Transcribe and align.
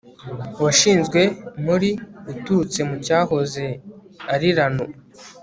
washinzwe 0.63 1.21
muri 1.65 1.89
uturutse 2.31 2.79
mu 2.89 2.95
cyahoze 3.05 3.65
ari 4.33 4.49
ranu 4.57 4.85